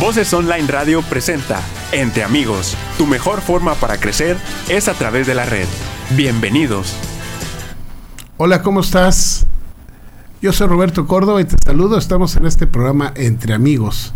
[0.00, 1.60] Voces Online Radio presenta
[1.92, 2.76] Entre Amigos.
[2.98, 4.36] Tu mejor forma para crecer
[4.68, 5.68] es a través de la red.
[6.16, 6.96] Bienvenidos.
[8.36, 9.46] Hola, ¿cómo estás?
[10.42, 11.96] Yo soy Roberto Córdoba y te saludo.
[11.96, 14.12] Estamos en este programa Entre Amigos.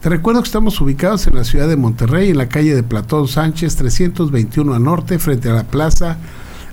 [0.00, 3.28] Te recuerdo que estamos ubicados en la ciudad de Monterrey, en la calle de Platón
[3.28, 6.18] Sánchez, 321 a norte, frente a la Plaza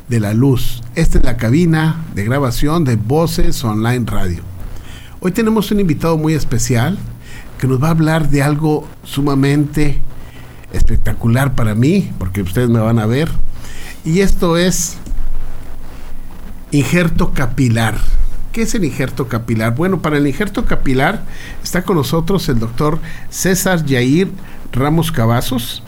[0.09, 0.81] de la Luz.
[0.95, 4.41] Esta es la cabina de grabación de Voces Online Radio.
[5.19, 6.97] Hoy tenemos un invitado muy especial
[7.63, 10.01] que nos va a hablar de algo sumamente
[10.73, 13.29] espectacular para mí, porque ustedes me van a ver.
[14.03, 14.97] Y esto es
[16.71, 17.95] injerto capilar.
[18.51, 19.75] ¿Qué es el injerto capilar?
[19.75, 21.23] Bueno, para el injerto capilar
[21.63, 22.99] está con nosotros el doctor
[23.29, 24.29] César Yair
[24.73, 25.83] Ramos Cavazos.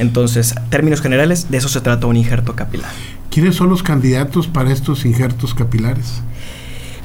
[0.00, 2.90] Entonces, términos generales, de eso se trata un injerto capilar.
[3.30, 6.22] ¿Quiénes son los candidatos para estos injertos capilares?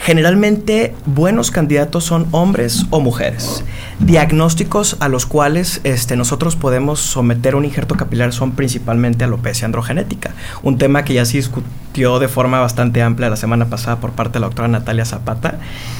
[0.09, 3.64] Generalmente buenos candidatos son hombres o mujeres.
[4.00, 10.34] Diagnósticos a los cuales este, nosotros podemos someter un injerto capilar son principalmente alopecia androgenética,
[10.64, 14.34] un tema que ya se discutió de forma bastante amplia la semana pasada por parte
[14.34, 15.59] de la doctora Natalia Zapata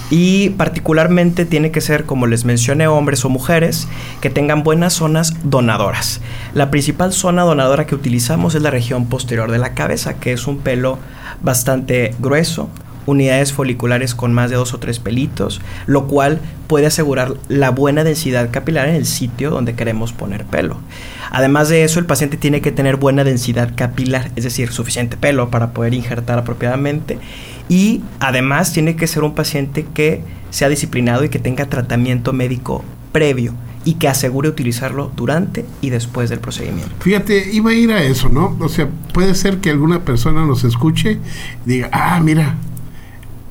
[0.10, 3.88] y particularmente tiene que ser, como les mencioné, hombres o mujeres
[4.22, 6.20] que tengan buenas zonas donadoras.
[6.56, 10.48] La principal zona donadora que utilizamos es la región posterior de la cabeza, que es
[10.48, 10.98] un pelo
[11.44, 12.72] bastante grueso,
[13.10, 18.04] unidades foliculares con más de dos o tres pelitos, lo cual puede asegurar la buena
[18.04, 20.78] densidad capilar en el sitio donde queremos poner pelo.
[21.32, 25.50] Además de eso, el paciente tiene que tener buena densidad capilar, es decir, suficiente pelo
[25.50, 27.20] para poder injertar apropiadamente
[27.68, 32.84] y además tiene que ser un paciente que sea disciplinado y que tenga tratamiento médico
[33.12, 33.54] previo
[33.86, 36.92] y que asegure utilizarlo durante y después del procedimiento.
[37.00, 38.58] Fíjate, iba a ir a eso, ¿no?
[38.60, 41.20] O sea, puede ser que alguna persona nos escuche
[41.66, 42.56] y diga, ah, mira,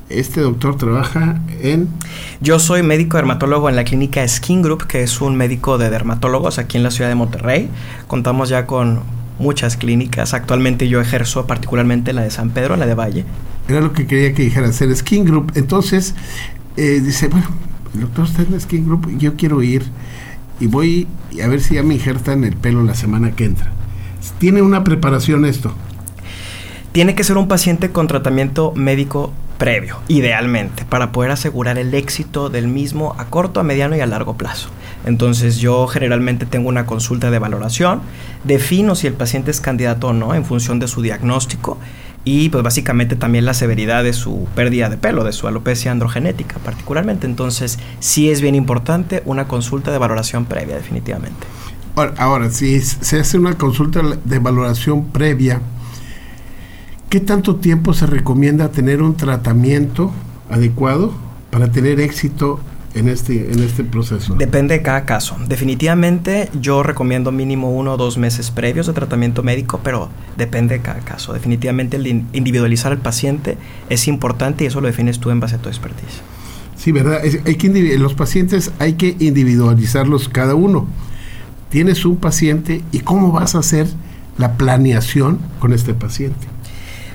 [0.09, 1.87] este doctor trabaja en...
[2.41, 6.57] Yo soy médico dermatólogo en la clínica Skin Group, que es un médico de dermatólogos
[6.57, 7.69] aquí en la ciudad de Monterrey.
[8.07, 9.01] Contamos ya con
[9.37, 10.33] muchas clínicas.
[10.33, 13.25] Actualmente yo ejerzo particularmente la de San Pedro, la de Valle.
[13.67, 15.51] Era lo que quería que dijera, hacer Skin Group.
[15.55, 16.15] Entonces,
[16.75, 17.47] eh, dice, bueno,
[17.93, 19.83] el doctor está en Skin Group, yo quiero ir
[20.59, 21.07] y voy
[21.43, 23.71] a ver si ya me injertan el pelo la semana que entra.
[24.39, 25.73] ¿Tiene una preparación esto?
[26.91, 32.49] Tiene que ser un paciente con tratamiento médico previo, idealmente, para poder asegurar el éxito
[32.49, 34.69] del mismo a corto, a mediano y a largo plazo.
[35.05, 38.01] Entonces yo generalmente tengo una consulta de valoración,
[38.45, 41.77] defino si el paciente es candidato o no en función de su diagnóstico
[42.23, 46.57] y pues básicamente también la severidad de su pérdida de pelo, de su alopecia androgenética
[46.59, 47.27] particularmente.
[47.27, 51.47] Entonces sí es bien importante una consulta de valoración previa definitivamente.
[51.95, 55.61] Ahora, ahora si se hace una consulta de valoración previa,
[57.09, 60.11] ¿Qué tanto tiempo se recomienda tener un tratamiento
[60.47, 61.11] adecuado
[61.49, 62.59] para tener éxito
[62.93, 64.35] en este, en este proceso?
[64.35, 65.35] Depende de cada caso.
[65.47, 70.81] Definitivamente yo recomiendo mínimo uno o dos meses previos de tratamiento médico, pero depende de
[70.83, 71.33] cada caso.
[71.33, 73.57] Definitivamente el individualizar al paciente
[73.89, 76.21] es importante y eso lo defines tú en base a tu expertise.
[76.75, 77.21] Sí, ¿verdad?
[77.23, 80.85] hay que los pacientes hay que individualizarlos cada uno.
[81.69, 83.87] Tienes un paciente y cómo vas a hacer
[84.37, 86.58] la planeación con este paciente.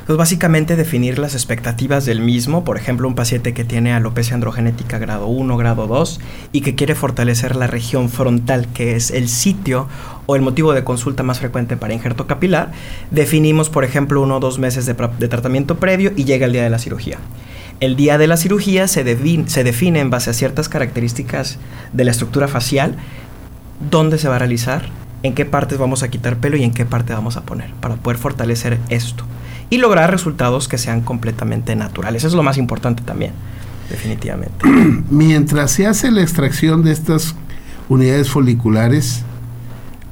[0.07, 5.29] Básicamente definir las expectativas del mismo, por ejemplo, un paciente que tiene alopecia androgenética grado
[5.29, 6.21] 1, grado 2
[6.53, 9.89] y que quiere fortalecer la región frontal, que es el sitio
[10.27, 12.71] o el motivo de consulta más frecuente para injerto capilar,
[13.11, 16.65] definimos, por ejemplo, uno o dos meses de, de tratamiento previo y llega el día
[16.65, 17.17] de la cirugía.
[17.81, 19.05] El día de la cirugía se,
[19.47, 21.59] se define en base a ciertas características
[21.95, 22.97] de la estructura facial,
[23.91, 24.85] dónde se va a realizar,
[25.23, 27.97] en qué partes vamos a quitar pelo y en qué parte vamos a poner, para
[27.97, 29.25] poder fortalecer esto
[29.75, 32.23] y lograr resultados que sean completamente naturales.
[32.23, 33.33] Eso es lo más importante también,
[33.91, 34.65] definitivamente.
[35.11, 37.35] Mientras se hace la extracción de estas
[37.89, 39.25] unidades foliculares,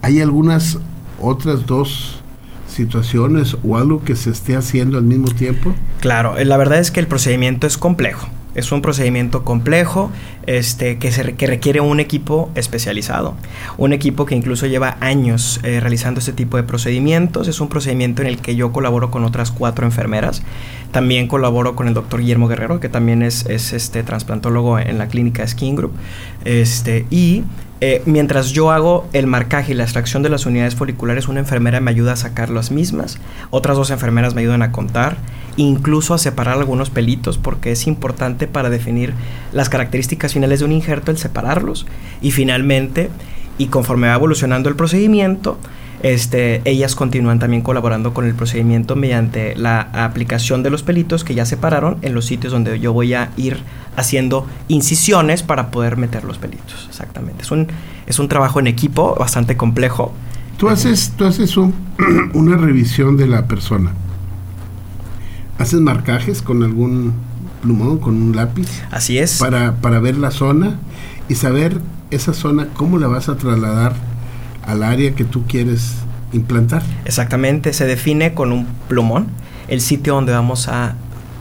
[0.03, 0.79] hay algunas
[1.21, 2.19] otras dos
[2.67, 5.73] situaciones o algo que se esté haciendo al mismo tiempo?
[6.01, 8.29] Claro, eh, la verdad es que el procedimiento es complejo.
[8.55, 10.11] Es un procedimiento complejo
[10.47, 13.35] este, que, se, que requiere un equipo especializado,
[13.79, 17.49] un equipo que incluso lleva años eh, realizando este tipo de procedimientos.
[17.49, 20.43] Es un procedimiento en el que yo colaboro con otras cuatro enfermeras.
[20.91, 25.09] También colaboro con el doctor Guillermo Guerrero, que también es, es este, trasplantólogo en la
[25.09, 25.93] clínica Skin Group.
[26.45, 27.45] Este, y
[27.85, 31.81] eh, mientras yo hago el marcaje y la extracción de las unidades foliculares, una enfermera
[31.81, 33.19] me ayuda a sacar las mismas,
[33.51, 35.17] otras dos enfermeras me ayudan a contar,
[35.57, 39.15] incluso a separar algunos pelitos, porque es importante para definir
[39.53, 41.85] las características finales de un injerto el separarlos.
[42.21, 43.11] Y finalmente,
[43.59, 45.59] y conforme va evolucionando el procedimiento,
[46.03, 51.35] este, ellas continúan también colaborando con el procedimiento mediante la aplicación de los pelitos que
[51.35, 53.63] ya separaron en los sitios donde yo voy a ir
[53.97, 56.87] haciendo incisiones para poder meter los pelitos.
[56.89, 57.43] Exactamente.
[57.43, 57.69] Es un,
[58.07, 60.13] es un trabajo en equipo bastante complejo.
[60.57, 61.57] Tú haces, tú haces
[62.35, 63.93] una revisión de la persona.
[65.59, 67.15] ¿Haces marcajes con algún
[67.63, 68.69] plumón, con un lápiz?
[68.91, 69.39] Así es.
[69.39, 70.81] Para, para ver la zona
[71.29, 73.95] y saber esa zona, cómo la vas a trasladar
[74.67, 75.95] al área que tú quieres
[76.33, 76.83] implantar.
[77.05, 79.29] Exactamente, se define con un plumón
[79.69, 80.95] el sitio donde vamos a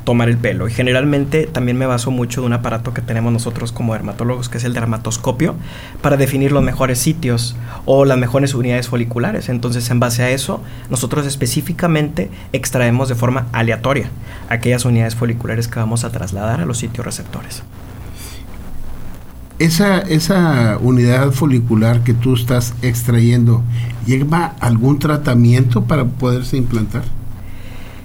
[0.04, 0.68] tomar el pelo.
[0.68, 4.58] Y generalmente también me baso mucho de un aparato que tenemos nosotros como dermatólogos, que
[4.58, 5.56] es el dermatoscopio,
[6.02, 9.50] para definir los mejores sitios o las mejores unidades foliculares.
[9.50, 14.10] Entonces, en base a eso, nosotros específicamente extraemos de forma aleatoria
[14.50, 17.64] aquellas unidades foliculares que vamos a trasladar a los sitios receptores.
[19.62, 23.62] Esa, esa unidad folicular que tú estás extrayendo,
[24.08, 27.04] ¿lleva algún tratamiento para poderse implantar?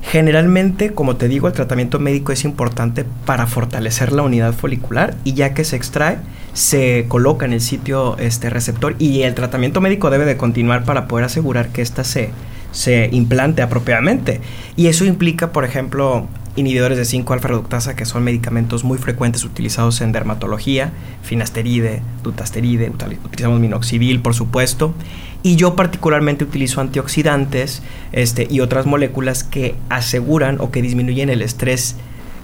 [0.03, 5.33] Generalmente, como te digo, el tratamiento médico es importante para fortalecer la unidad folicular y
[5.33, 6.19] ya que se extrae,
[6.53, 11.09] se coloca en el sitio este receptor y el tratamiento médico debe de continuar para
[11.09, 12.33] poder asegurar que ésta se,
[12.73, 14.43] se implante apropiadamente.
[14.77, 20.01] Y eso implica, por ejemplo, inhibidores de 5-alfa reductasa, que son medicamentos muy frecuentes utilizados
[20.01, 20.93] en dermatología,
[21.23, 24.95] finasteride, dutasteride, utilizamos minoxidil, por supuesto,
[25.43, 27.83] y yo particularmente utilizo antioxidantes
[28.13, 31.97] este, y otras moléculas que aseguran o que disminuyen el estrés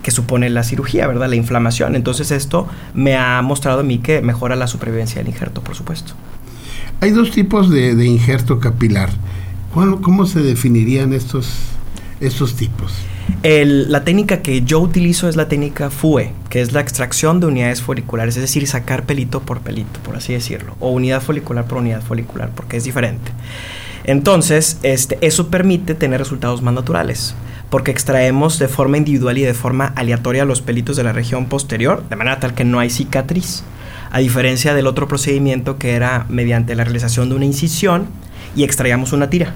[0.02, 1.28] que supone la cirugía, ¿verdad?
[1.28, 1.94] La inflamación.
[1.96, 6.14] Entonces esto me ha mostrado a mí que mejora la supervivencia del injerto, por supuesto.
[7.00, 9.10] Hay dos tipos de injerto capilar.
[9.72, 11.48] ¿Cómo se definirían estos,
[12.22, 12.92] estos tipos?
[13.42, 17.82] la técnica que yo utilizo es la técnica FUE, que es la extracción de unidades
[17.82, 22.02] foliculares, es decir, sacar pelito por pelito, por así decirlo, o unidad folicular por unidad
[22.02, 23.32] folicular, porque es diferente.
[24.04, 27.34] Entonces, este, eso permite tener resultados más naturales,
[27.70, 32.08] porque extraemos de forma individual y de forma aleatoria los pelitos de la región posterior,
[32.08, 33.64] de manera tal que no hay cicatriz,
[34.10, 38.06] a diferencia del otro procedimiento que era mediante la realización de una incisión
[38.54, 39.54] y extraíamos una tira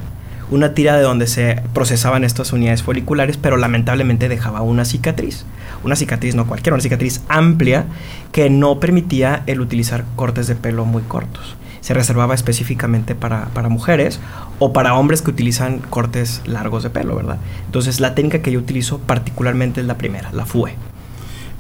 [0.51, 5.45] una tira de donde se procesaban estas unidades foliculares, pero lamentablemente dejaba una cicatriz.
[5.85, 7.87] Una cicatriz no cualquiera, una cicatriz amplia
[8.33, 11.57] que no permitía el utilizar cortes de pelo muy cortos.
[11.81, 14.21] Se reservaba específicamente para, para mujeres
[14.59, 17.39] o para hombres que utilizan cortes largos de pelo, ¿verdad?
[17.67, 20.75] Entonces la técnica que yo utilizo particularmente es la primera, la FUE.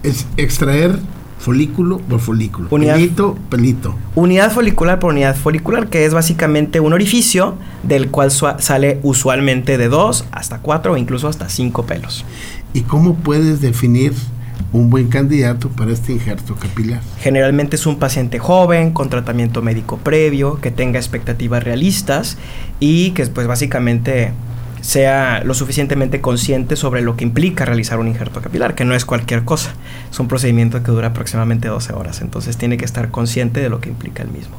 [0.02, 0.99] Es extraer
[1.38, 2.69] folículo por folículo.
[2.69, 3.95] pelito, pelito.
[4.14, 9.88] Unidad folicular por unidad folicular, que es básicamente un orificio del cual sale usualmente de
[9.88, 12.25] dos hasta cuatro o incluso hasta cinco pelos.
[12.73, 14.12] ¿Y cómo puedes definir
[14.73, 17.00] un buen candidato para este injerto capilar?
[17.21, 22.37] Generalmente es un paciente joven, con tratamiento médico previo, que tenga expectativas realistas
[22.81, 24.33] y que pues básicamente
[24.87, 29.05] sea lo suficientemente consciente sobre lo que implica realizar un injerto capilar, que no es
[29.05, 29.75] cualquier cosa.
[30.12, 33.81] Es un procedimiento que dura aproximadamente 12 horas, entonces tiene que estar consciente de lo
[33.81, 34.57] que implica el mismo.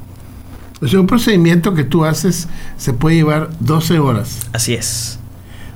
[0.82, 4.50] O sea, un procedimiento que tú haces se puede llevar 12 horas.
[4.52, 5.18] Así es.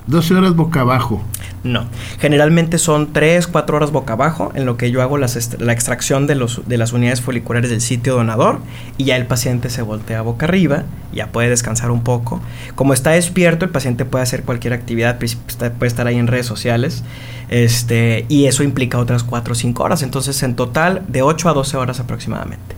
[0.06, 1.22] 12 horas boca abajo.
[1.64, 1.86] No.
[2.18, 6.34] Generalmente son 3, 4 horas boca abajo en lo que yo hago la extracción de,
[6.34, 8.58] los, de las unidades foliculares del sitio donador
[8.98, 12.40] y ya el paciente se voltea boca arriba, ya puede descansar un poco.
[12.74, 16.46] Como está despierto, el paciente puede hacer cualquier actividad, pues, puede estar ahí en redes
[16.46, 17.04] sociales
[17.48, 20.02] este, y eso implica otras 4 o 5 horas.
[20.02, 22.74] Entonces, en total, de 8 a 12 horas aproximadamente.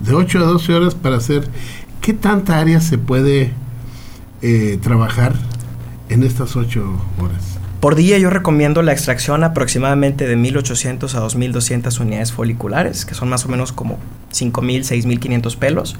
[0.00, 1.48] De 8 a 12 horas para hacer...
[2.00, 3.52] ¿Qué tanta área se puede
[4.40, 5.34] eh, trabajar
[6.08, 6.82] en estas 8
[7.20, 7.49] horas?
[7.80, 13.30] Por día yo recomiendo la extracción aproximadamente de 1800 a 2200 unidades foliculares, que son
[13.30, 13.98] más o menos como
[14.32, 15.96] 5000, 6500 pelos,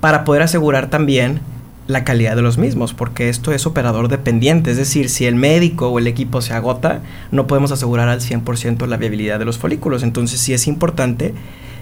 [0.00, 1.38] para poder asegurar también
[1.86, 5.90] la calidad de los mismos, porque esto es operador dependiente, es decir, si el médico
[5.90, 10.02] o el equipo se agota, no podemos asegurar al 100% la viabilidad de los folículos,
[10.02, 11.34] entonces sí es importante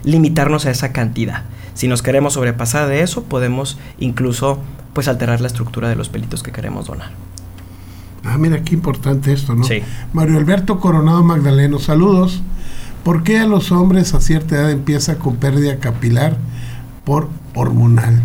[0.05, 1.45] limitarnos a esa cantidad.
[1.73, 4.59] Si nos queremos sobrepasar de eso, podemos incluso
[4.93, 7.30] pues alterar la estructura de los pelitos que queremos donar.
[8.25, 9.65] Ah, mira qué importante esto, ¿no?
[9.65, 9.83] Sí.
[10.13, 12.43] Mario Alberto Coronado Magdaleno, saludos.
[13.05, 16.37] ¿Por qué a los hombres a cierta edad empieza con pérdida capilar
[17.05, 18.23] por hormonal?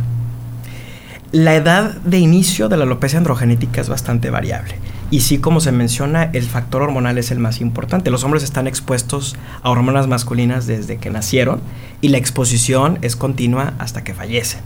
[1.31, 4.75] La edad de inicio de la alopecia androgenética es bastante variable.
[5.11, 8.09] Y sí, como se menciona, el factor hormonal es el más importante.
[8.09, 11.61] Los hombres están expuestos a hormonas masculinas desde que nacieron
[12.01, 14.61] y la exposición es continua hasta que fallecen.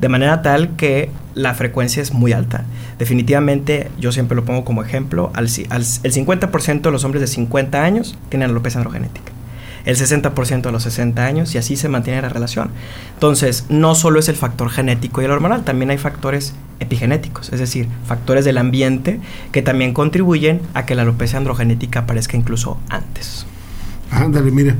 [0.00, 2.64] De manera tal que la frecuencia es muy alta.
[2.98, 8.16] Definitivamente, yo siempre lo pongo como ejemplo, el 50% de los hombres de 50 años
[8.28, 9.32] tienen alopecia androgenética
[9.86, 12.70] el 60% a los 60 años y así se mantiene la relación.
[13.14, 17.60] Entonces, no solo es el factor genético y el hormonal, también hay factores epigenéticos, es
[17.60, 19.20] decir, factores del ambiente
[19.52, 23.46] que también contribuyen a que la alopecia androgenética aparezca incluso antes.
[24.10, 24.74] Ándale, mire.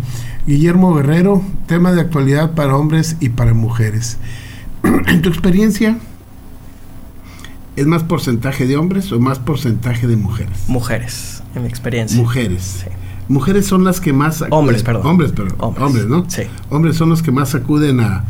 [0.47, 4.19] Guillermo Guerrero, tema de actualidad para hombres y para mujeres.
[4.83, 5.99] en tu experiencia,
[7.77, 10.65] ¿es más porcentaje de hombres o más porcentaje de mujeres?
[10.67, 12.19] Mujeres, en mi experiencia.
[12.19, 12.85] Mujeres.
[12.85, 12.91] Sí
[13.31, 17.23] mujeres son las que más hombres perdón hombres pero hombres, no sí hombres son los
[17.23, 18.25] que más acuden a,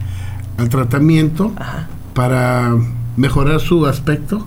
[0.59, 1.55] al tratamiento
[2.13, 2.77] para
[3.21, 4.47] mejorar su aspecto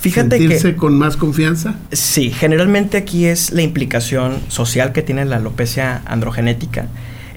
[0.00, 5.36] Fíjate sentirse con más confianza sí generalmente aquí es la implicación social que tiene la
[5.36, 6.88] alopecia androgenética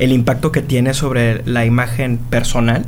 [0.02, 2.86] el impacto que tiene sobre la imagen personal.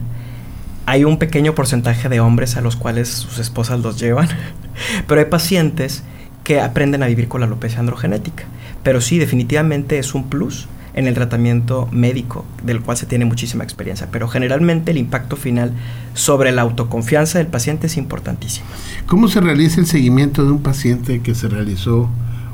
[0.87, 4.27] Hay un pequeño porcentaje de hombres a los cuales sus esposas los llevan
[5.07, 6.03] pero hay pacientes
[6.43, 8.45] que aprenden a vivir con la alopecia androgenética.
[8.81, 13.63] Pero sí, definitivamente es un plus en el tratamiento médico, del cual se tiene muchísima
[13.63, 14.07] experiencia.
[14.11, 15.73] Pero generalmente el impacto final
[16.13, 18.67] sobre la autoconfianza del paciente es importantísimo.
[19.07, 22.09] ¿Cómo se realiza el seguimiento de un paciente que se realizó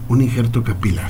[0.08, 1.10] un injerto capilar?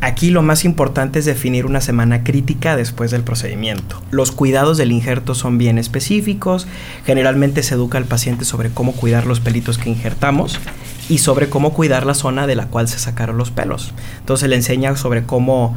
[0.00, 4.00] Aquí lo más importante es definir una semana crítica después del procedimiento.
[4.12, 6.68] Los cuidados del injerto son bien específicos,
[7.04, 10.60] generalmente se educa al paciente sobre cómo cuidar los pelitos que injertamos
[11.08, 13.92] y sobre cómo cuidar la zona de la cual se sacaron los pelos.
[14.20, 15.76] Entonces se le enseña sobre cómo,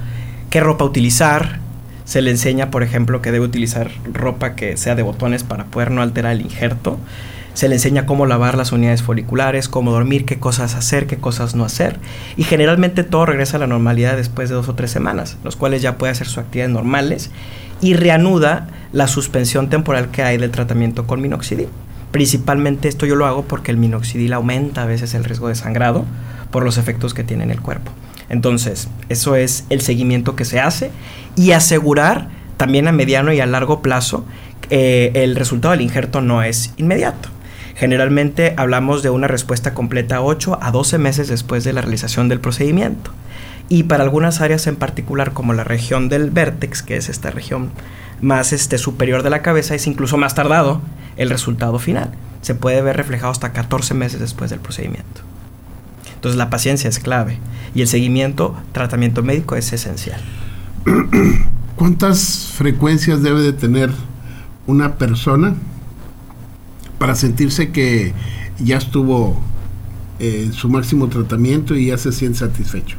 [0.51, 1.59] qué ropa utilizar,
[2.05, 5.89] se le enseña, por ejemplo, que debe utilizar ropa que sea de botones para poder
[5.89, 6.99] no alterar el injerto
[7.53, 11.55] se le enseña cómo lavar las unidades foliculares, cómo dormir, qué cosas hacer, qué cosas
[11.55, 11.99] no hacer.
[12.37, 15.81] Y generalmente todo regresa a la normalidad después de dos o tres semanas, los cuales
[15.81, 17.31] ya puede hacer sus actividades normales
[17.81, 21.67] y reanuda la suspensión temporal que hay del tratamiento con minoxidil.
[22.11, 26.05] Principalmente esto yo lo hago porque el minoxidil aumenta a veces el riesgo de sangrado
[26.51, 27.91] por los efectos que tiene en el cuerpo.
[28.31, 30.89] Entonces, eso es el seguimiento que se hace
[31.35, 34.25] y asegurar también a mediano y a largo plazo
[34.69, 37.27] eh, el resultado del injerto no es inmediato.
[37.75, 42.39] Generalmente hablamos de una respuesta completa 8 a 12 meses después de la realización del
[42.39, 43.11] procedimiento.
[43.67, 47.69] Y para algunas áreas en particular, como la región del vértex, que es esta región
[48.21, 50.79] más este, superior de la cabeza, es incluso más tardado
[51.17, 52.11] el resultado final.
[52.41, 55.30] Se puede ver reflejado hasta 14 meses después del procedimiento.
[56.21, 57.39] Entonces la paciencia es clave
[57.73, 60.21] y el seguimiento, tratamiento médico es esencial.
[61.75, 63.89] ¿Cuántas frecuencias debe de tener
[64.67, 65.55] una persona
[66.99, 68.13] para sentirse que
[68.59, 69.41] ya estuvo
[70.19, 72.97] en eh, su máximo tratamiento y ya se siente satisfecho.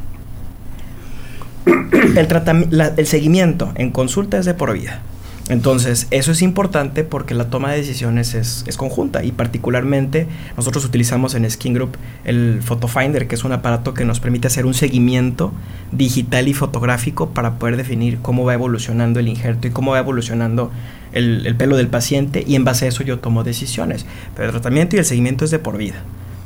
[1.64, 5.00] El, el seguimiento en consulta es de por vida.
[5.49, 11.34] Entonces, eso es importante porque la toma de decisiones es, conjunta y particularmente nosotros utilizamos
[11.34, 14.75] en Skin Group el Photo Finder, que es un aparato que nos permite hacer un
[14.75, 15.52] seguimiento
[15.90, 20.70] digital y fotográfico para poder definir cómo va evolucionando el injerto y cómo va evolucionando
[21.12, 24.06] el, pelo del paciente y en base a eso yo tomo decisiones.
[24.34, 26.02] Pero el tratamiento y el seguimiento es de por vida,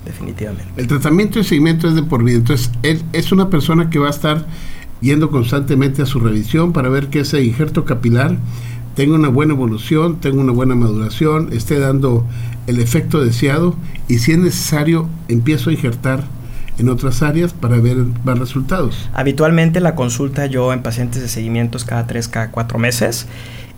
[0.07, 0.73] definitivamente.
[0.77, 2.39] El tratamiento y el seguimiento es de por vida.
[2.39, 4.47] Entonces, él es una persona que va a estar
[5.01, 8.37] yendo constantemente a su revisión para ver que ese injerto capilar
[8.97, 12.27] tenga una buena evolución, tenga una buena maduración, esté dando
[12.67, 13.77] el efecto deseado
[14.09, 16.25] y si es necesario empiezo a injertar
[16.79, 19.09] en otras áreas para ver más resultados.
[19.13, 23.27] Habitualmente la consulta yo en pacientes de seguimientos cada tres, cada cuatro meses.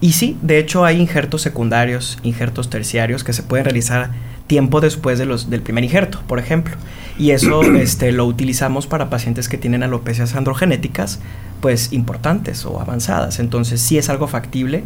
[0.00, 4.12] Y sí, de hecho hay injertos secundarios, injertos terciarios que se pueden realizar
[4.49, 6.75] tiempo después de los, del primer injerto, por ejemplo.
[7.17, 11.21] Y eso este, lo utilizamos para pacientes que tienen alopecias androgenéticas,
[11.61, 13.38] pues importantes o avanzadas.
[13.38, 14.83] Entonces sí es algo factible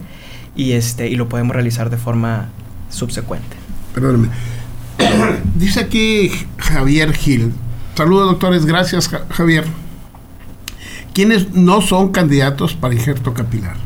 [0.55, 2.51] y, este, y lo podemos realizar de forma
[2.91, 3.57] subsecuente.
[3.95, 4.29] Perdóname.
[5.55, 7.53] Dice aquí Javier Gil.
[7.95, 9.65] Saludos doctores, gracias Javier.
[11.15, 13.77] ¿Quiénes no son candidatos para injerto capilar?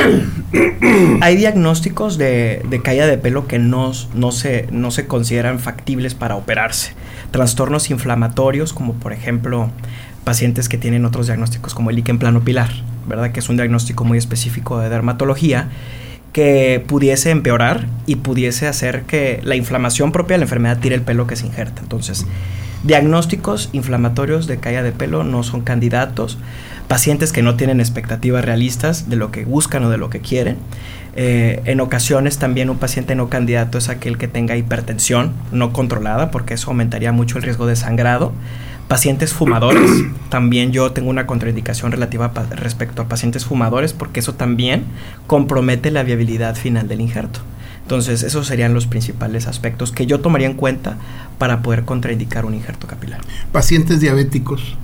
[1.20, 6.36] Hay diagnósticos de, caída de pelo que no, no, se, no se consideran factibles para
[6.36, 6.94] operarse.
[7.30, 9.70] Trastornos inflamatorios, como por ejemplo
[10.24, 12.70] pacientes que tienen otros diagnósticos como el líquen plano pilar,
[13.08, 13.32] ¿verdad?
[13.32, 15.68] Que es un diagnóstico muy específico de dermatología
[16.32, 21.02] que pudiese empeorar y pudiese hacer que la inflamación propia de la enfermedad tire el
[21.02, 21.82] pelo que se injerta.
[21.82, 22.26] Entonces,
[22.84, 26.38] diagnósticos inflamatorios de caída de pelo no son candidatos
[26.92, 30.58] pacientes que no tienen expectativas realistas de lo que buscan o de lo que quieren.
[31.16, 36.30] Eh, en ocasiones también un paciente no candidato es aquel que tenga hipertensión no controlada
[36.30, 38.34] porque eso aumentaría mucho el riesgo de sangrado.
[38.88, 39.90] Pacientes fumadores,
[40.28, 44.84] también yo tengo una contraindicación relativa respecto a pacientes fumadores porque eso también
[45.26, 47.40] compromete la viabilidad final del injerto.
[47.80, 50.98] Entonces, esos serían los principales aspectos que yo tomaría en cuenta
[51.38, 53.22] para poder contraindicar un injerto capilar.
[53.50, 54.76] Pacientes diabéticos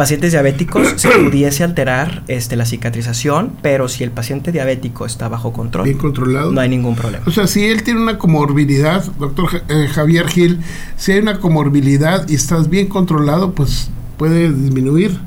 [0.00, 5.52] pacientes diabéticos se pudiese alterar este, la cicatrización, pero si el paciente diabético está bajo
[5.52, 7.22] control, bien controlado, no hay ningún problema.
[7.26, 10.60] O sea, si él tiene una comorbilidad, doctor eh, Javier Gil,
[10.96, 15.20] si hay una comorbilidad y estás bien controlado, pues puede disminuir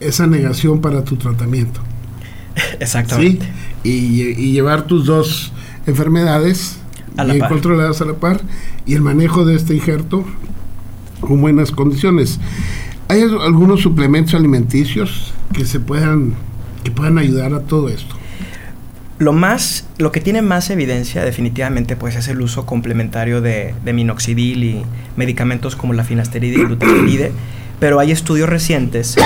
[0.00, 1.80] esa negación para tu tratamiento.
[2.80, 3.46] Exactamente.
[3.84, 5.52] Y, llevar tus dos
[5.86, 6.80] enfermedades
[7.14, 8.40] bien controladas a la par
[8.86, 10.24] y el manejo de este injerto
[11.20, 12.40] con buenas condiciones.
[13.10, 16.34] ¿Hay algunos suplementos alimenticios que se puedan
[16.84, 18.14] que puedan ayudar a todo esto?
[19.18, 24.62] Lo más, lo que tiene más evidencia definitivamente pues es el uso complementario de, minoxidil
[24.62, 24.82] y
[25.16, 27.32] medicamentos como la finasteride y glutateride,
[27.80, 29.16] pero hay estudios recientes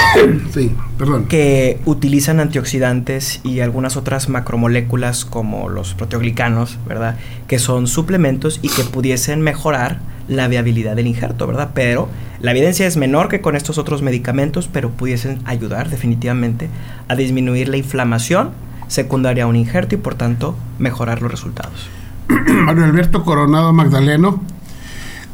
[1.29, 7.19] que utilizan antioxidantes y algunas otras macromoléculas como los proteoglicanos, ¿verdad?
[7.49, 11.71] Que son suplementos y que pudiesen mejorar la viabilidad del injerto, ¿verdad?
[11.75, 12.09] Pero
[12.41, 16.69] la evidencia es menor que con estos otros medicamentos, pero pudiesen ayudar definitivamente
[17.09, 18.51] a disminuir la inflamación
[18.89, 21.89] secundaria a un injerto y por tanto mejorar los resultados.
[22.29, 24.43] Mario Alberto Coronado Magdaleno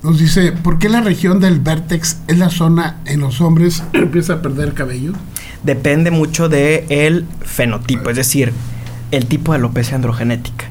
[0.02, 3.98] nos dice, ¿por qué la región del vértex es la zona en los hombres que
[3.98, 5.12] empieza a perder cabello?
[5.62, 8.52] Depende mucho del el fenotipo, es decir,
[9.10, 10.69] el tipo de alopecia androgenética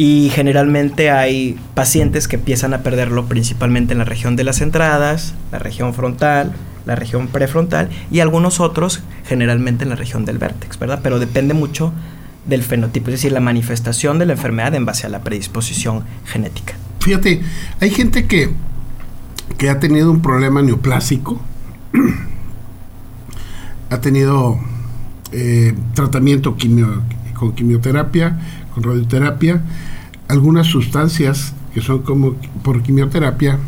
[0.00, 5.34] y generalmente hay pacientes que empiezan a perderlo principalmente en la región de las entradas,
[5.52, 6.54] la región frontal,
[6.86, 11.00] la región prefrontal y algunos otros generalmente en la región del vértex, ¿verdad?
[11.02, 11.92] Pero depende mucho
[12.46, 16.72] del fenotipo, es decir, la manifestación de la enfermedad en base a la predisposición genética.
[17.00, 17.42] Fíjate,
[17.78, 18.48] hay gente que,
[19.58, 21.42] que ha tenido un problema neoplásico,
[23.90, 24.58] ha tenido
[25.32, 26.56] eh, tratamiento
[27.40, 28.38] con quimioterapia,
[28.74, 29.62] con radioterapia,
[30.28, 33.58] algunas sustancias que son como por quimioterapia,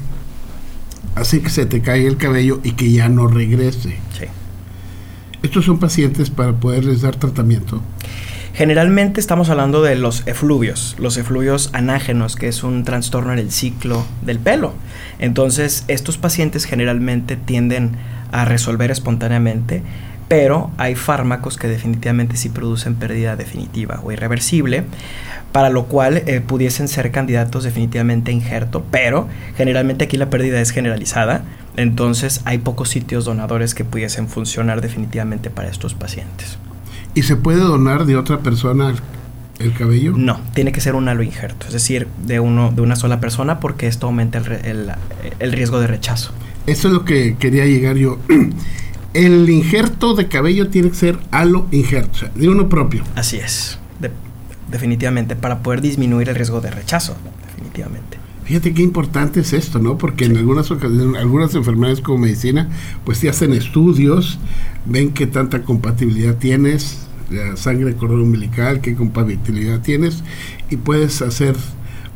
[1.15, 3.97] hace que se te caiga el cabello y que ya no regrese.
[4.19, 4.27] Sí.
[5.43, 7.81] Estos son pacientes para poderles dar tratamiento.
[8.53, 13.51] Generalmente estamos hablando de los efluvios, los efluvios anágenos, que es un trastorno en el
[13.51, 14.75] ciclo del pelo.
[15.19, 17.93] Entonces, estos pacientes generalmente tienden
[18.33, 19.83] a resolver espontáneamente,
[20.29, 24.85] pero hay fármacos que definitivamente sí producen pérdida definitiva o irreversible
[25.53, 30.61] para lo cual eh, pudiesen ser candidatos definitivamente a injerto, pero generalmente aquí la pérdida
[30.61, 31.45] es generalizada,
[31.77, 36.59] entonces hay pocos sitios donadores que pudiesen funcionar definitivamente para estos pacientes.
[37.15, 38.95] ¿Y se puede donar de otra persona
[39.59, 40.15] el cabello?
[40.17, 43.61] No, tiene que ser un halo injerto, es decir, de, uno, de una sola persona
[43.61, 44.91] porque esto aumenta el,
[45.39, 46.33] el riesgo de rechazo.
[46.67, 48.19] Eso es lo que quería llegar yo.
[49.15, 53.05] El injerto de cabello tiene que ser halo injerto, de uno propio.
[53.15, 53.79] Así es
[54.73, 57.15] definitivamente, para poder disminuir el riesgo de rechazo,
[57.47, 58.19] definitivamente.
[58.45, 59.99] Fíjate qué importante es esto, ¿no?
[59.99, 62.69] Porque en algunas ocasiones, algunas enfermedades como medicina,
[63.05, 64.41] pues te hacen estudios,
[64.85, 70.25] ven qué tanta compatibilidad tienes, la sangre cordón umbilical, qué compatibilidad tienes,
[70.71, 71.55] y puedes hacer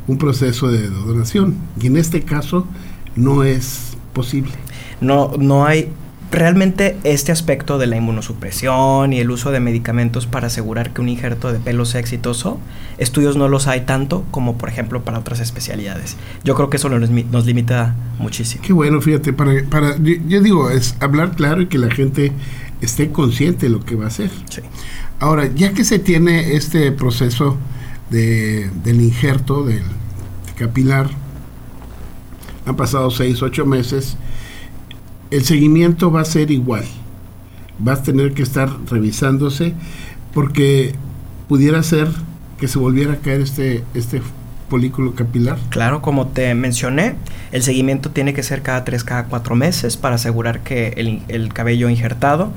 [0.07, 1.55] un proceso de donación.
[1.79, 2.67] Y en este caso
[3.15, 4.51] no es posible.
[4.99, 5.89] No, no hay
[6.31, 11.09] realmente este aspecto de la inmunosupresión y el uso de medicamentos para asegurar que un
[11.09, 12.59] injerto de pelo sea exitoso,
[12.97, 16.17] estudios no los hay tanto como por ejemplo para otras especialidades.
[16.43, 18.63] Yo creo que eso nos, nos limita muchísimo.
[18.65, 22.31] Qué bueno, fíjate, para, para yo, digo, es hablar claro y que la gente
[22.81, 24.29] esté consciente de lo que va a hacer.
[24.49, 24.61] Sí.
[25.19, 27.57] Ahora, ya que se tiene este proceso
[28.09, 29.83] de, del injerto del
[30.57, 31.09] capilar,
[32.65, 34.17] han pasado seis, ocho meses,
[35.31, 36.83] el seguimiento va a ser igual.
[37.79, 39.73] Vas a tener que estar revisándose
[40.33, 40.93] porque
[41.47, 42.09] pudiera ser
[42.59, 44.21] que se volviera a caer este, este
[44.69, 45.57] folículo capilar.
[45.69, 47.15] Claro, como te mencioné,
[47.51, 51.53] el seguimiento tiene que ser cada tres, cada cuatro meses para asegurar que el, el
[51.53, 52.51] cabello injertado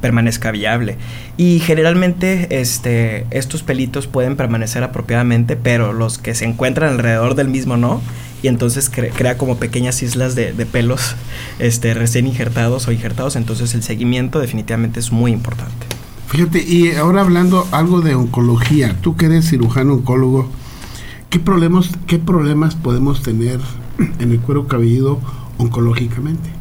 [0.00, 0.96] permanezca viable.
[1.36, 7.48] Y generalmente este, estos pelitos pueden permanecer apropiadamente, pero los que se encuentran alrededor del
[7.48, 8.00] mismo no.
[8.40, 11.16] Y entonces crea como pequeñas islas de, pelos
[11.58, 13.34] este, recién injertados o injertados.
[13.34, 15.86] Entonces el seguimiento definitivamente es muy importante.
[16.28, 20.48] Fíjate, y ahora hablando algo de oncología, tú que eres cirujano oncólogo,
[21.30, 23.60] ¿qué problemas, qué problemas podemos tener
[24.20, 25.20] en el cuero cabelludo
[25.56, 26.57] oncológicamente?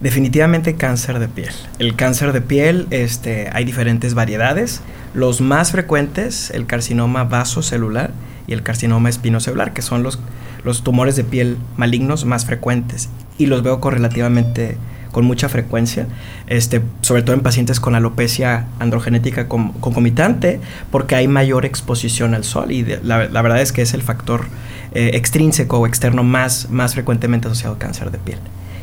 [0.00, 1.50] Definitivamente cáncer de piel.
[1.78, 4.80] El cáncer de piel, este, hay diferentes variedades.
[5.12, 8.10] Los más frecuentes, el carcinoma vasocelular
[8.46, 10.18] y el carcinoma espinocelular, que son los,
[10.64, 13.10] los tumores de piel malignos más frecuentes.
[13.36, 14.78] Y los veo correlativamente
[15.12, 16.06] con mucha frecuencia,
[16.46, 20.60] este, sobre todo en pacientes con alopecia androgenética concomitante,
[20.90, 24.46] porque hay mayor exposición al sol y la, verdad es que es el factor
[24.94, 28.38] eh, extrínseco o externo más, más frecuentemente asociado al cáncer de piel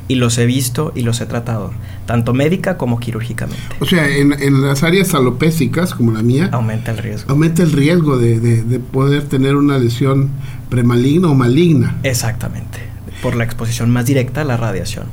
[0.08, 1.72] y los he visto y los he tratado,
[2.06, 3.62] tanto médica como quirúrgicamente.
[3.80, 7.32] O sea, en, las áreas alopécicas, como la mía, aumenta el riesgo.
[7.32, 10.30] Aumenta el riesgo de, de, poder tener una lesión
[10.70, 11.98] premaligna o maligna.
[12.04, 12.80] Exactamente,
[13.22, 15.06] por la exposición más directa a la radiación.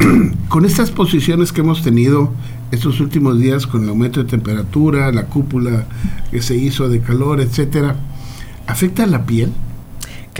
[0.48, 2.32] con estas posiciones que hemos tenido
[2.70, 5.84] estos últimos días, con el aumento de temperatura, la cúpula
[6.30, 7.96] que se hizo de calor, etcétera,
[8.66, 9.52] ¿afecta la piel?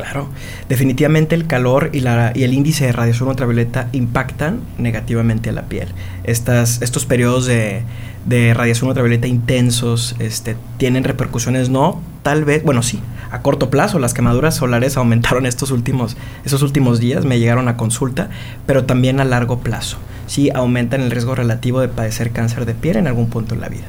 [0.00, 0.28] Claro,
[0.66, 5.64] definitivamente el calor y, la, y el índice de radiación ultravioleta impactan negativamente a la
[5.64, 5.88] piel.
[6.24, 7.82] Estas, estos periodos de,
[8.24, 13.98] de radiación ultravioleta intensos este, tienen repercusiones no, tal vez, bueno, sí, a corto plazo.
[13.98, 18.30] Las quemaduras solares aumentaron estos últimos, estos últimos días, me llegaron a consulta,
[18.64, 19.98] pero también a largo plazo.
[20.26, 23.68] Sí, aumentan el riesgo relativo de padecer cáncer de piel en algún punto en la
[23.68, 23.84] vida.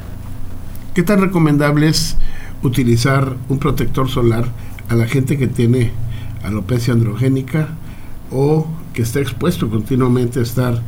[0.94, 2.18] ¿Qué tan recomendable es
[2.64, 4.46] utilizar un protector solar
[4.92, 5.90] a la gente que tiene
[6.44, 7.70] alopecia androgénica
[8.30, 10.82] o que está expuesto continuamente a estar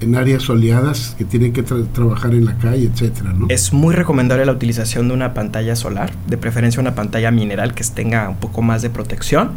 [0.00, 3.46] en áreas soleadas que tienen que trabajar en la calle, etcétera, ¿no?
[3.48, 7.82] Es muy recomendable la utilización de una pantalla solar, de preferencia una pantalla mineral que
[7.82, 9.50] tenga un poco más de protección.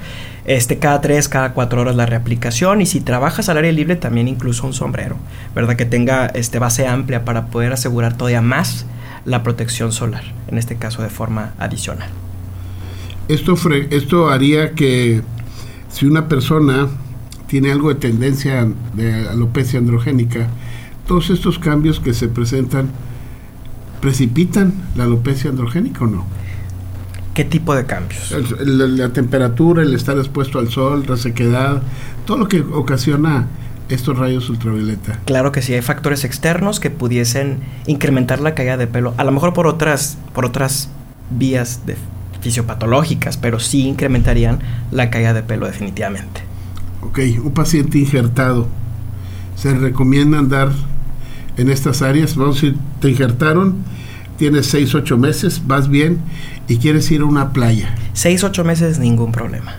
[0.45, 4.27] Este, cada tres, cada cuatro horas la reaplicación y si trabajas al aire libre también
[4.27, 5.17] incluso un sombrero,
[5.53, 5.75] ¿verdad?
[5.75, 8.87] Que tenga este, base amplia para poder asegurar todavía más
[9.25, 12.09] la protección solar, en este caso de forma adicional.
[13.27, 13.55] Esto,
[13.91, 15.21] esto haría que
[15.89, 16.88] si una persona
[17.47, 20.47] tiene algo de tendencia de alopecia androgénica,
[21.07, 22.89] todos estos cambios que se presentan
[24.01, 26.25] precipitan la alopecia androgénica o no?
[27.34, 28.36] ¿Qué tipo de cambios?
[28.65, 31.81] La, temperatura, el estar expuesto al sol, la sequedad,
[32.25, 33.47] todo lo que ocasiona
[33.88, 35.19] estos rayos ultravioleta.
[35.25, 39.31] Claro que sí, hay factores externos que pudiesen incrementar la caída de pelo, a lo
[39.31, 40.89] mejor por otras, por otras
[41.29, 41.95] vías de
[42.41, 44.60] fisiopatológicas, pero sí incrementarían
[44.91, 46.41] la caída de pelo definitivamente.
[47.01, 48.67] Ok, un paciente injertado,
[49.56, 50.69] ¿se recomienda andar
[51.58, 52.36] en estas áreas?
[52.36, 53.77] Vamos a decir, te injertaron,
[54.38, 56.19] tienes 6, 8 meses, vas bien
[56.67, 57.95] y quieres ir a una playa.
[58.13, 59.75] 6, 8 meses, ningún problema.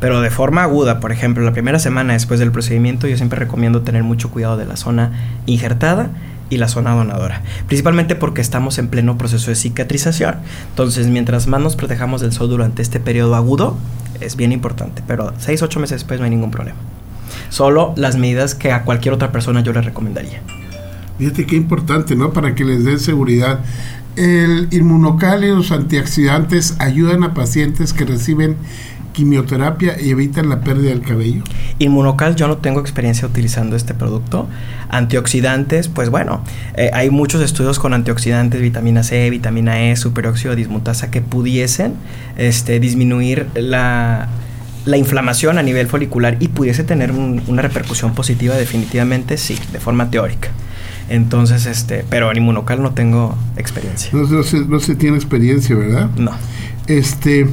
[0.00, 3.82] Pero de forma aguda, por ejemplo, la primera semana después del procedimiento, yo siempre recomiendo
[3.82, 5.12] tener mucho cuidado de la zona
[5.46, 6.10] injertada
[6.52, 10.34] y la zona donadora, principalmente porque estamos en pleno proceso de cicatrización.
[10.68, 13.78] Entonces, mientras más nos protejamos del sol durante este periodo agudo,
[14.20, 16.76] es bien importante, pero 6-8 meses después no hay ningún problema.
[17.48, 20.42] Solo las medidas que a cualquier otra persona yo le recomendaría.
[21.16, 22.34] Fíjate qué importante, ¿no?
[22.34, 23.60] Para que les den seguridad.
[24.16, 28.56] El inmunocal y los antioxidantes ayudan a pacientes que reciben
[29.12, 31.42] quimioterapia y evitan la pérdida del cabello?
[31.78, 34.48] Inmunocal, yo no tengo experiencia utilizando este producto.
[34.88, 36.42] Antioxidantes, pues bueno,
[36.76, 41.94] eh, hay muchos estudios con antioxidantes, vitamina C, vitamina E, superóxido dismutasa, que pudiesen
[42.36, 44.28] este, disminuir la,
[44.84, 50.10] la inflamación a nivel folicular y pudiese tener una repercusión positiva definitivamente, sí, de forma
[50.10, 50.48] teórica.
[51.08, 54.10] Entonces, este, pero en inmunocal no tengo experiencia.
[54.12, 56.08] No, no, se, no se tiene experiencia, ¿verdad?
[56.16, 56.32] No.
[56.86, 57.46] Este,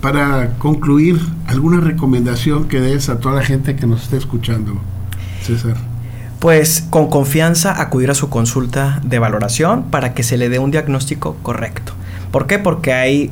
[0.00, 4.80] para concluir, ¿alguna recomendación que des a toda la gente que nos esté escuchando,
[5.42, 5.76] César?
[6.38, 10.70] Pues con confianza acudir a su consulta de valoración para que se le dé un
[10.70, 11.92] diagnóstico correcto.
[12.30, 12.58] ¿Por qué?
[12.58, 13.30] Porque hay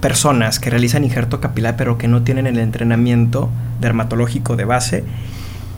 [0.00, 5.04] personas que realizan injerto capilar pero que no tienen el entrenamiento dermatológico de base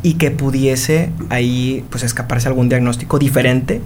[0.02, 3.80] y que pudiese ahí pues escaparse algún diagnóstico diferente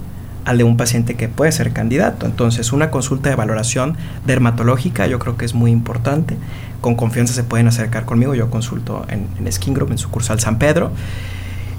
[0.45, 2.27] al de un paciente que puede ser candidato.
[2.27, 6.37] Entonces, una consulta de valoración dermatológica yo creo que es muy importante.
[6.81, 8.35] Con confianza se pueden acercar conmigo.
[8.35, 10.93] Yo consulto en, en Skin Group, en sucursal San Pedro.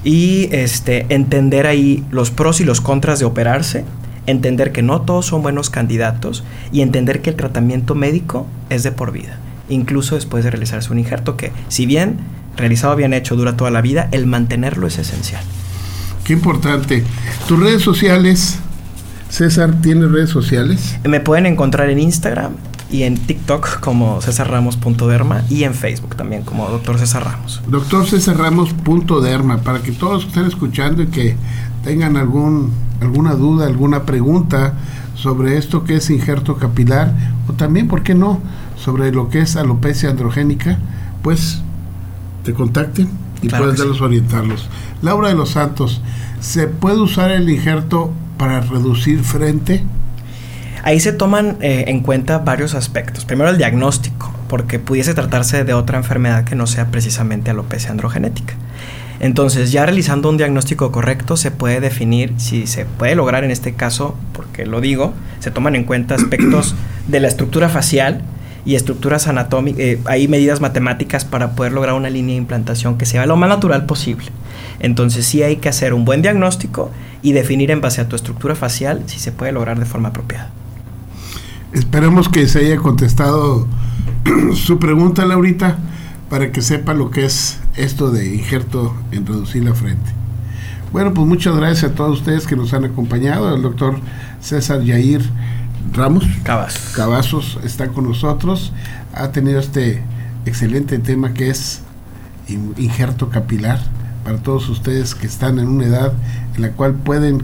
[0.04, 3.86] Y este, entender ahí los pros y los contras de operarse
[4.28, 8.92] entender que no todos son buenos candidatos y entender que el tratamiento médico es de
[8.92, 9.38] por vida,
[9.70, 12.18] incluso después de realizarse un injerto que, si bien
[12.58, 15.44] realizado bien hecho dura toda la vida, el mantenerlo es esencial.
[16.26, 17.04] Qué importante.
[17.48, 18.58] Tus redes sociales,
[19.30, 20.98] César, ¿tienes redes sociales?
[21.04, 22.54] Me pueden encontrar en Instagram
[22.90, 27.62] y en TikTok como cesarramos.derma y en Facebook también como Doctor César Ramos.
[27.68, 31.36] Doctor César Ramos.derma, para que todos estén escuchando y que
[31.84, 34.74] tengan algún, alguna duda, alguna pregunta
[35.14, 37.14] sobre esto que es injerto capilar
[37.48, 38.42] o también, ¿por qué no?,
[38.78, 40.80] sobre lo que es alopecia androgénica,
[41.22, 41.62] pues
[42.44, 44.68] te contacten y puedes darlos orientarlos.
[45.02, 46.02] Laura de los Santos,
[46.40, 49.84] ¿se puede usar el injerto para reducir frente?
[50.84, 53.26] Ahí se toman eh, en cuenta varios aspectos.
[53.26, 58.56] Primero el diagnóstico, porque pudiese tratarse de otra enfermedad que no sea precisamente alopecia androgenética.
[59.20, 63.74] Entonces, ya realizando un diagnóstico correcto, se puede definir si se puede lograr en este
[63.74, 66.76] caso, porque lo digo, se toman en cuenta aspectos
[67.08, 68.24] de la estructura facial
[68.66, 73.06] y estructuras anatómicas, eh, hay medidas matemáticas para poder lograr una línea de implantación que
[73.06, 74.28] sea lo más natural posible.
[74.80, 78.56] Entonces, sí hay que hacer un buen diagnóstico y definir en base a tu estructura
[78.56, 80.52] facial si se puede lograr de forma apropiada.
[81.72, 83.68] Esperemos que se haya contestado
[84.54, 85.78] su pregunta, Laurita
[86.30, 90.12] para que sepa lo que es esto de injerto en reducir la frente.
[90.92, 93.54] Bueno, pues muchas gracias a todos ustedes que nos han acompañado.
[93.54, 94.00] El doctor
[94.40, 95.22] César Yair
[95.94, 96.94] Ramos Cavazos.
[96.96, 98.74] Cavazos está con nosotros.
[99.14, 100.04] Ha tenido este
[100.46, 101.82] excelente tema que es
[102.78, 103.80] injerto capilar
[104.24, 106.14] para todos ustedes que están en una edad
[106.56, 107.44] en la cual pueden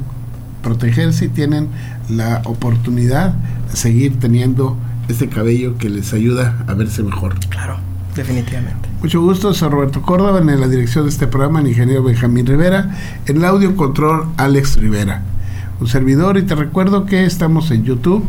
[0.61, 1.69] protegerse y tienen
[2.09, 3.33] la oportunidad
[3.69, 4.77] de seguir teniendo
[5.07, 7.39] este cabello que les ayuda a verse mejor.
[7.49, 7.77] Claro.
[8.15, 8.89] Definitivamente.
[9.01, 12.93] Mucho gusto, soy Roberto Córdoba, en la dirección de este programa, el ingeniero Benjamín Rivera,
[13.25, 15.23] en el audio control Alex Rivera,
[15.81, 18.23] un servidor y te recuerdo que estamos en YouTube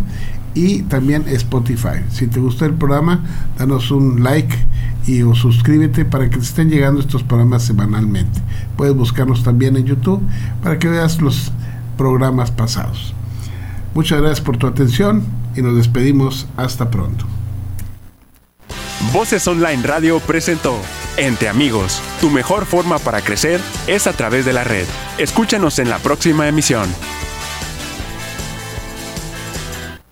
[0.54, 2.00] y también Spotify.
[2.10, 3.24] Si te gustó el programa,
[3.58, 4.56] danos un like
[5.06, 8.40] y o suscríbete para que te estén llegando estos programas semanalmente.
[8.76, 10.22] Puedes buscarnos también en YouTube
[10.62, 11.52] para que veas los
[11.98, 13.14] programas pasados.
[13.94, 15.22] Muchas gracias por tu atención
[15.54, 17.26] y nos despedimos hasta pronto.
[19.12, 20.74] Voces Online Radio presentó
[21.18, 22.00] Entre Amigos.
[22.22, 24.86] Tu mejor forma para crecer es a través de la red.
[25.18, 26.88] Escúchanos en la próxima emisión.